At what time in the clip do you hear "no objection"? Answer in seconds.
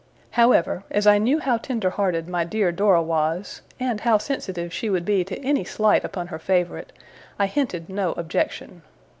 7.87-8.81